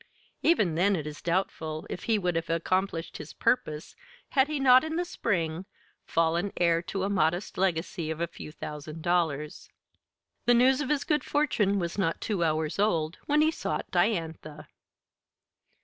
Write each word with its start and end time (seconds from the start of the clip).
Even 0.41 0.73
then 0.73 0.95
it 0.95 1.05
is 1.05 1.21
doubtful 1.21 1.85
if 1.87 2.05
he 2.05 2.17
would 2.17 2.35
have 2.35 2.49
accomplished 2.49 3.17
his 3.17 3.33
purpose 3.33 3.95
had 4.29 4.47
he 4.47 4.59
not, 4.59 4.83
in 4.83 4.95
the 4.95 5.05
spring, 5.05 5.67
fallen 6.07 6.51
heir 6.57 6.81
to 6.81 7.03
a 7.03 7.07
modest 7.07 7.55
legacy 7.55 8.09
of 8.09 8.19
a 8.19 8.25
few 8.25 8.51
thousand 8.51 9.03
dollars. 9.03 9.69
The 10.47 10.55
news 10.55 10.81
of 10.81 10.89
his 10.89 11.03
good 11.03 11.23
fortune 11.23 11.77
was 11.77 11.99
not 11.99 12.19
two 12.19 12.43
hours 12.43 12.79
old 12.79 13.19
when 13.27 13.41
he 13.41 13.51
sought 13.51 13.91
Diantha. 13.91 14.69